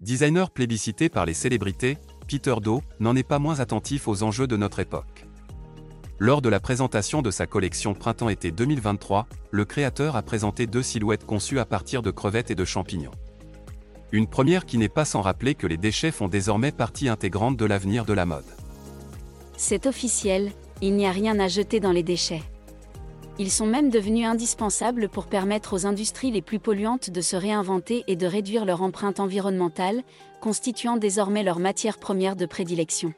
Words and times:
Designer 0.00 0.50
plébiscité 0.50 1.08
par 1.08 1.24
les 1.24 1.32
célébrités, 1.32 1.96
Peter 2.28 2.56
Do 2.60 2.82
n'en 3.00 3.16
est 3.16 3.22
pas 3.22 3.38
moins 3.38 3.60
attentif 3.60 4.08
aux 4.08 4.22
enjeux 4.22 4.46
de 4.46 4.58
notre 4.58 4.78
époque. 4.78 5.24
Lors 6.18 6.42
de 6.42 6.50
la 6.50 6.60
présentation 6.60 7.22
de 7.22 7.30
sa 7.30 7.46
collection 7.46 7.94
Printemps-été 7.94 8.50
2023, 8.50 9.26
le 9.50 9.64
créateur 9.64 10.14
a 10.14 10.20
présenté 10.20 10.66
deux 10.66 10.82
silhouettes 10.82 11.24
conçues 11.24 11.60
à 11.60 11.64
partir 11.64 12.02
de 12.02 12.10
crevettes 12.10 12.50
et 12.50 12.54
de 12.54 12.64
champignons. 12.66 13.14
Une 14.12 14.26
première 14.26 14.66
qui 14.66 14.76
n'est 14.76 14.90
pas 14.90 15.06
sans 15.06 15.22
rappeler 15.22 15.54
que 15.54 15.66
les 15.66 15.78
déchets 15.78 16.10
font 16.10 16.28
désormais 16.28 16.72
partie 16.72 17.08
intégrante 17.08 17.56
de 17.56 17.64
l'avenir 17.64 18.04
de 18.04 18.12
la 18.12 18.26
mode. 18.26 18.44
C'est 19.56 19.86
officiel, 19.86 20.52
il 20.82 20.94
n'y 20.94 21.06
a 21.06 21.10
rien 21.10 21.40
à 21.40 21.48
jeter 21.48 21.80
dans 21.80 21.92
les 21.92 22.02
déchets. 22.02 22.42
Ils 23.38 23.50
sont 23.50 23.66
même 23.66 23.90
devenus 23.90 24.26
indispensables 24.26 25.10
pour 25.10 25.26
permettre 25.26 25.74
aux 25.74 25.84
industries 25.84 26.30
les 26.30 26.40
plus 26.40 26.58
polluantes 26.58 27.10
de 27.10 27.20
se 27.20 27.36
réinventer 27.36 28.02
et 28.06 28.16
de 28.16 28.26
réduire 28.26 28.64
leur 28.64 28.80
empreinte 28.80 29.20
environnementale, 29.20 30.02
constituant 30.40 30.96
désormais 30.96 31.42
leur 31.42 31.58
matière 31.58 31.98
première 31.98 32.34
de 32.34 32.46
prédilection. 32.46 33.12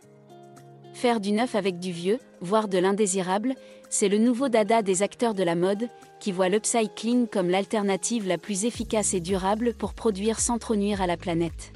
Faire 0.93 1.21
du 1.21 1.31
neuf 1.31 1.55
avec 1.55 1.79
du 1.79 1.93
vieux, 1.93 2.19
voire 2.41 2.67
de 2.67 2.79
l'indésirable, 2.79 3.55
c'est 3.91 4.09
le 4.09 4.19
nouveau 4.19 4.49
dada 4.49 4.83
des 4.83 5.05
acteurs 5.05 5.35
de 5.35 5.45
la 5.45 5.55
mode, 5.55 5.89
qui 6.19 6.33
voient 6.33 6.49
l'upcycling 6.49 7.29
comme 7.29 7.49
l'alternative 7.49 8.27
la 8.27 8.39
plus 8.39 8.65
efficace 8.65 9.15
et 9.15 9.21
durable 9.21 9.75
pour 9.75 9.95
produire 9.95 10.41
sans 10.41 10.59
trop 10.59 10.75
nuire 10.75 11.01
à 11.01 11.07
la 11.07 11.17
planète. 11.17 11.73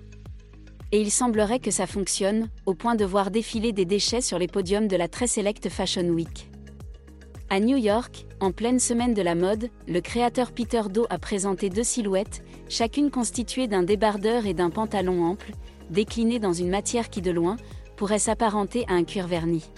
Et 0.91 1.01
il 1.01 1.13
semblerait 1.13 1.61
que 1.61 1.71
ça 1.71 1.87
fonctionne, 1.87 2.49
au 2.67 2.75
point 2.75 2.97
de 2.97 3.05
voir 3.05 3.31
défiler 3.31 3.73
des 3.73 3.85
déchets 3.85 4.21
sur 4.21 4.41
les 4.41 4.49
podiums 4.49 4.89
de 4.89 4.97
la 4.97 5.07
très 5.07 5.29
Select 5.29 5.69
Fashion 5.69 6.09
Week. 6.09 6.52
À 7.53 7.61
New 7.61 7.77
York, 7.77 8.25
en 8.41 8.51
pleine 8.51 8.79
semaine 8.79 9.13
de 9.13 9.21
la 9.21 9.35
mode, 9.35 9.69
le 9.87 10.01
créateur 10.01 10.53
Peter 10.53 10.81
Do 10.89 11.05
a 11.11 11.19
présenté 11.19 11.69
deux 11.69 11.83
silhouettes, 11.83 12.43
chacune 12.71 13.11
constituée 13.11 13.67
d'un 13.67 13.83
débardeur 13.83 14.47
et 14.47 14.55
d'un 14.55 14.71
pantalon 14.71 15.23
ample, 15.23 15.51
déclinés 15.91 16.39
dans 16.39 16.55
une 16.55 16.71
matière 16.71 17.11
qui 17.11 17.21
de 17.21 17.31
loin, 17.31 17.59
pourrait 17.99 18.19
s'apparenter 18.19 18.87
à 18.89 18.95
un 18.95 19.05
cuir 19.05 19.27
verni. 19.27 19.71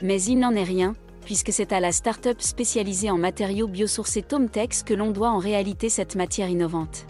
Mais 0.00 0.22
il 0.22 0.38
n'en 0.38 0.54
est 0.54 0.64
rien, 0.64 0.94
puisque 1.26 1.52
c'est 1.52 1.74
à 1.74 1.80
la 1.80 1.92
start-up 1.92 2.40
spécialisée 2.40 3.10
en 3.10 3.18
matériaux 3.18 3.68
biosourcés 3.68 4.22
Tomtex 4.22 4.82
que 4.82 4.94
l'on 4.94 5.10
doit 5.10 5.28
en 5.28 5.38
réalité 5.38 5.90
cette 5.90 6.16
matière 6.16 6.48
innovante. 6.48 7.04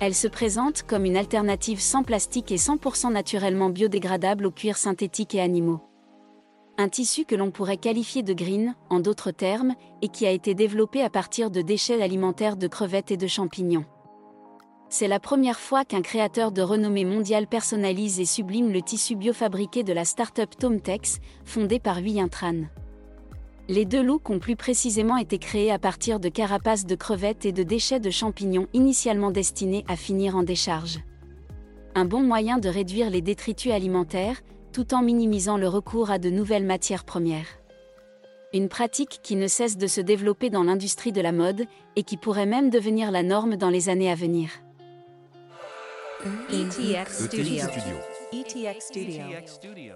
Elle 0.00 0.14
se 0.14 0.28
présente 0.28 0.82
comme 0.82 1.06
une 1.06 1.16
alternative 1.16 1.80
sans 1.80 2.02
plastique 2.02 2.52
et 2.52 2.56
100% 2.56 3.10
naturellement 3.10 3.70
biodégradable 3.70 4.44
aux 4.44 4.50
cuirs 4.50 4.76
synthétiques 4.76 5.34
et 5.34 5.40
animaux. 5.40 5.80
Un 6.78 6.90
tissu 6.90 7.24
que 7.24 7.34
l'on 7.34 7.50
pourrait 7.50 7.78
qualifier 7.78 8.22
de 8.22 8.34
green, 8.34 8.74
en 8.90 9.00
d'autres 9.00 9.30
termes, 9.30 9.74
et 10.02 10.08
qui 10.08 10.26
a 10.26 10.30
été 10.30 10.54
développé 10.54 11.00
à 11.02 11.08
partir 11.08 11.50
de 11.50 11.62
déchets 11.62 12.02
alimentaires 12.02 12.58
de 12.58 12.66
crevettes 12.66 13.10
et 13.10 13.16
de 13.16 13.26
champignons. 13.26 13.86
C'est 14.90 15.08
la 15.08 15.18
première 15.18 15.58
fois 15.58 15.86
qu'un 15.86 16.02
créateur 16.02 16.52
de 16.52 16.60
renommée 16.60 17.06
mondiale 17.06 17.46
personnalise 17.46 18.20
et 18.20 18.26
sublime 18.26 18.70
le 18.70 18.82
tissu 18.82 19.16
biofabriqué 19.16 19.84
de 19.84 19.94
la 19.94 20.04
start-up 20.04 20.50
Tomtex, 20.58 21.18
fondée 21.44 21.80
par 21.80 21.98
Tran. 22.30 22.66
Les 23.68 23.86
deux 23.86 24.02
looks 24.02 24.28
ont 24.28 24.38
plus 24.38 24.54
précisément 24.54 25.16
été 25.16 25.38
créés 25.38 25.72
à 25.72 25.78
partir 25.78 26.20
de 26.20 26.28
carapaces 26.28 26.86
de 26.86 26.94
crevettes 26.94 27.46
et 27.46 27.52
de 27.52 27.62
déchets 27.62 28.00
de 28.00 28.10
champignons 28.10 28.68
initialement 28.74 29.30
destinés 29.30 29.84
à 29.88 29.96
finir 29.96 30.36
en 30.36 30.42
décharge. 30.42 31.00
Un 31.94 32.04
bon 32.04 32.22
moyen 32.22 32.58
de 32.58 32.68
réduire 32.68 33.10
les 33.10 33.22
détritus 33.22 33.72
alimentaires, 33.72 34.42
tout 34.76 34.92
en 34.92 35.00
minimisant 35.00 35.56
le 35.56 35.68
recours 35.68 36.10
à 36.10 36.18
de 36.18 36.28
nouvelles 36.28 36.66
matières 36.66 37.04
premières. 37.04 37.46
Une 38.52 38.68
pratique 38.68 39.20
qui 39.22 39.34
ne 39.34 39.46
cesse 39.46 39.78
de 39.78 39.86
se 39.86 40.02
développer 40.02 40.50
dans 40.50 40.64
l'industrie 40.64 41.12
de 41.12 41.22
la 41.22 41.32
mode 41.32 41.64
et 41.96 42.02
qui 42.02 42.18
pourrait 42.18 42.44
même 42.44 42.68
devenir 42.68 43.10
la 43.10 43.22
norme 43.22 43.56
dans 43.56 43.70
les 43.70 43.88
années 43.88 44.10
à 44.10 44.14
venir. 44.14 44.50
ETX 46.52 47.24
Studio. 47.24 47.64
ETX 48.34 48.80
Studio. 48.80 49.94